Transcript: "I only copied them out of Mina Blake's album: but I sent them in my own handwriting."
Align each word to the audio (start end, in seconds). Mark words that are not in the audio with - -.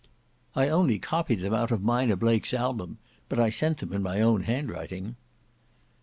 "I 0.55 0.67
only 0.67 0.97
copied 0.97 1.41
them 1.41 1.53
out 1.53 1.69
of 1.69 1.83
Mina 1.83 2.15
Blake's 2.17 2.55
album: 2.55 2.97
but 3.29 3.37
I 3.39 3.51
sent 3.51 3.77
them 3.77 3.93
in 3.93 4.01
my 4.01 4.19
own 4.19 4.41
handwriting." 4.41 5.15